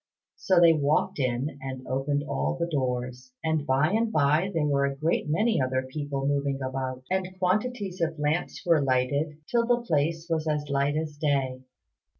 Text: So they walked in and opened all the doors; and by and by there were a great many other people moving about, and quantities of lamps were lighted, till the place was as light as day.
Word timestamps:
So 0.35 0.59
they 0.59 0.73
walked 0.73 1.19
in 1.19 1.59
and 1.61 1.85
opened 1.85 2.23
all 2.23 2.57
the 2.57 2.65
doors; 2.65 3.33
and 3.43 3.67
by 3.67 3.89
and 3.91 4.11
by 4.11 4.49
there 4.51 4.65
were 4.65 4.85
a 4.87 4.95
great 4.95 5.29
many 5.29 5.61
other 5.61 5.83
people 5.83 6.25
moving 6.27 6.59
about, 6.59 7.03
and 7.11 7.37
quantities 7.37 8.01
of 8.01 8.17
lamps 8.17 8.65
were 8.65 8.81
lighted, 8.81 9.37
till 9.47 9.67
the 9.67 9.81
place 9.83 10.25
was 10.27 10.47
as 10.47 10.67
light 10.69 10.97
as 10.97 11.17
day. 11.17 11.61